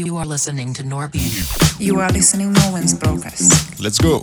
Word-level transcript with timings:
You 0.00 0.16
are 0.16 0.24
listening 0.24 0.72
to 0.74 0.82
Norby. 0.82 1.20
You 1.78 2.00
are 2.00 2.10
listening 2.10 2.54
to 2.54 2.60
Norwin's 2.62 2.94
broadcast. 2.94 3.78
Let's 3.82 3.98
go. 3.98 4.22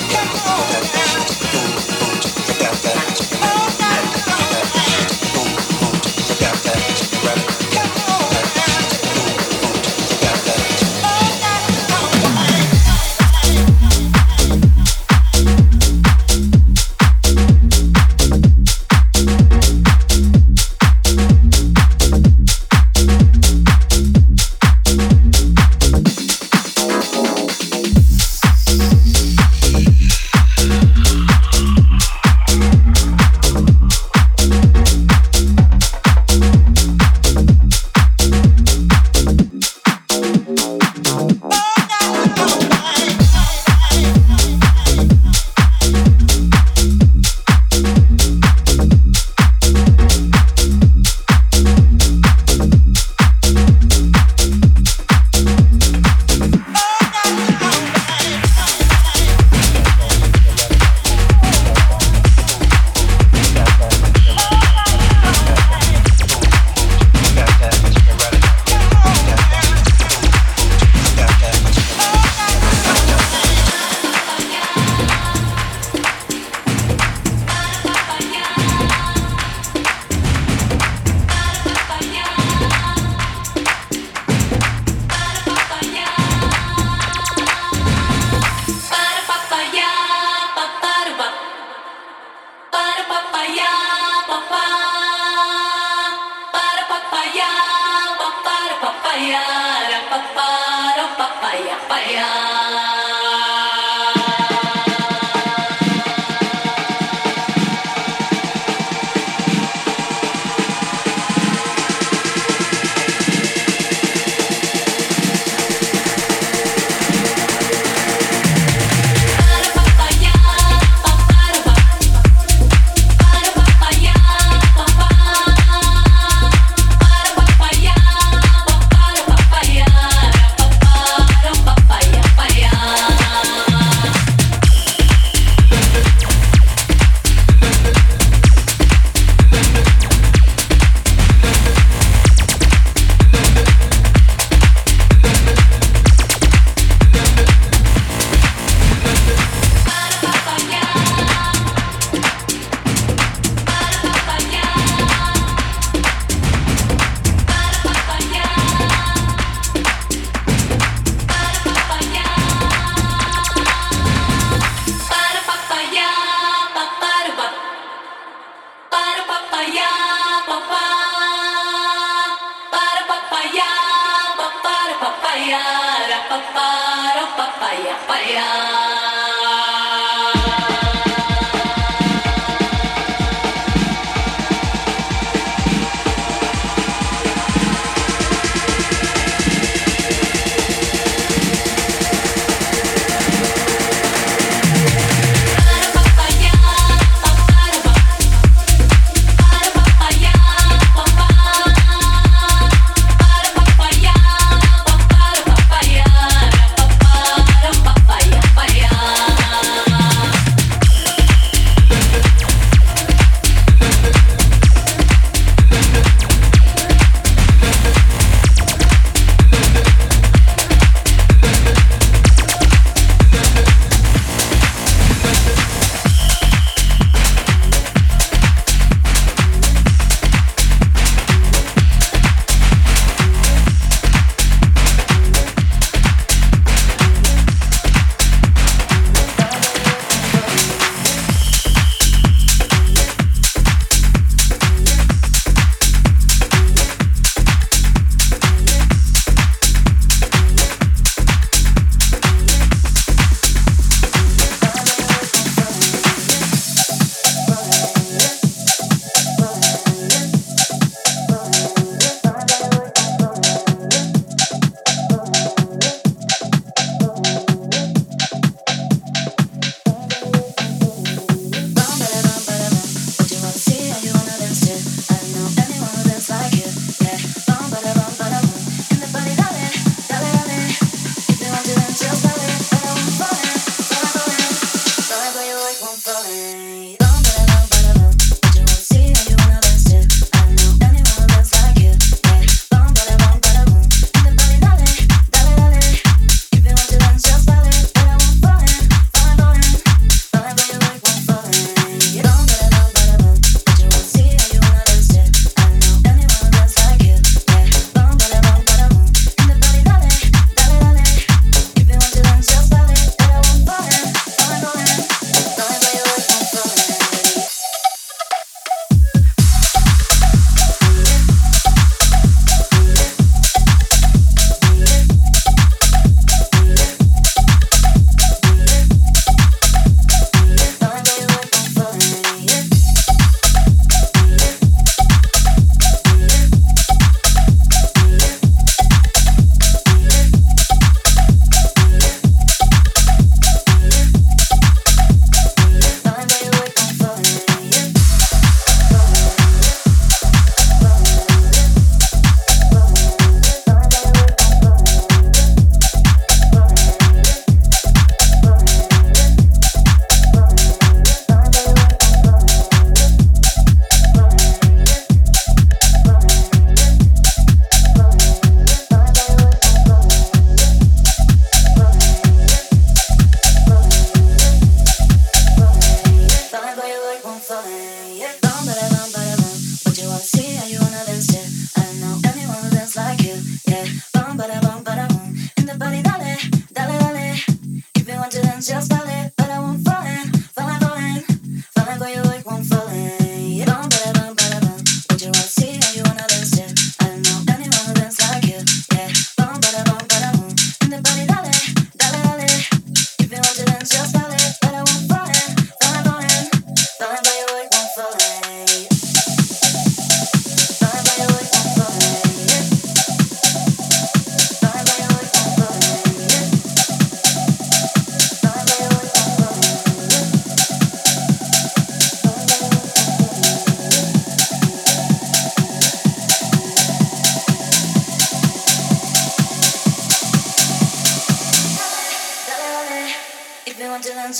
Papaya. 101.17 102.90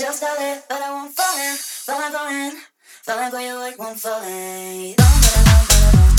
Just 0.02 0.24
it, 0.24 0.64
but 0.68 0.82
I 0.82 0.92
won't 0.92 1.14
fall 1.14 1.38
in, 1.38 1.56
fall 1.58 2.02
in, 2.02 2.12
fall 2.12 2.28
in, 2.28 2.52
fall 3.04 3.20
in, 3.20 3.32
but 3.32 3.44
your 3.44 3.58
work 3.60 3.78
won't 3.78 4.00
fall 4.00 4.24
in. 4.24 6.11